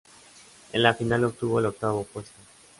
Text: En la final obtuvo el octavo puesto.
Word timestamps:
En 0.73 0.81
la 0.81 0.95
final 0.95 1.23
obtuvo 1.25 1.59
el 1.59 1.67
octavo 1.67 2.05
puesto. 2.11 2.33